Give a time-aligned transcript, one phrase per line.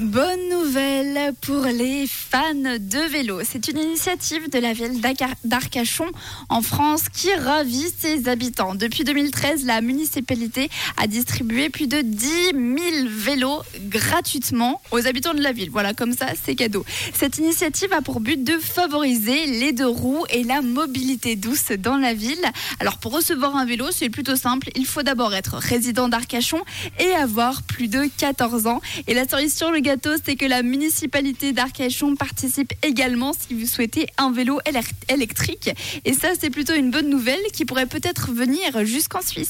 [0.00, 3.40] Bonne nouvelle pour les fans de vélo.
[3.42, 5.00] C'est une initiative de la ville
[5.44, 6.06] d'Arcachon
[6.48, 8.74] en France qui ravit ses habitants.
[8.74, 13.60] Depuis 2013, la municipalité a distribué plus de 10 000 vélos
[13.90, 15.68] gratuitement aux habitants de la ville.
[15.70, 16.82] Voilà, comme ça, c'est cadeau.
[17.12, 21.98] Cette initiative a pour but de favoriser les deux roues et la mobilité douce dans
[21.98, 22.42] la ville.
[22.80, 24.70] Alors, pour recevoir un vélo, c'est plutôt simple.
[24.76, 26.62] Il faut d'abord être résident d'Arcachon
[26.98, 28.80] et avoir plus de 14 ans.
[29.06, 33.66] Et la cerise sur le gâteau, c'est que la municipalité d'Arcachon participe également si vous
[33.66, 34.58] souhaitez un vélo
[35.10, 35.68] électrique.
[36.06, 39.46] Et ça, c'est plutôt une bonne nouvelle qui pourrait peut-être venir jusqu'en Suisse.